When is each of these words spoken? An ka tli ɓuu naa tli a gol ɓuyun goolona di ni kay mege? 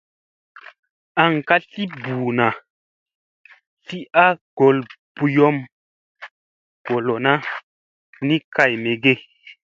An 1.23 1.33
ka 1.47 1.55
tli 1.69 1.83
ɓuu 2.03 2.27
naa 2.37 2.55
tli 3.85 3.97
a 4.25 4.27
gol 4.57 4.77
ɓuyun 5.15 5.55
goolona 6.85 7.33
di 8.13 8.17
ni 8.27 8.35
kay 8.55 8.71
mege? 8.83 9.13